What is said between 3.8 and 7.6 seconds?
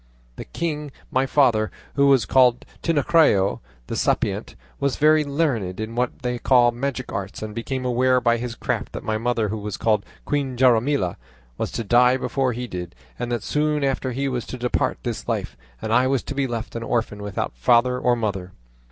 the Sapient, was very learned in what they call magic arts, and